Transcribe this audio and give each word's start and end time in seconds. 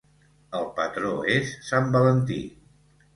El 0.59 0.63
patró 0.79 1.11
és 1.33 1.51
sant 1.67 1.91
Valentí. 1.97 2.39